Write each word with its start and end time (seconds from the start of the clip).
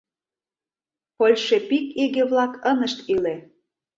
Польшепик 1.17 1.85
иге-влак 2.03 2.53
ынышт 2.71 2.99
иле... 3.13 3.35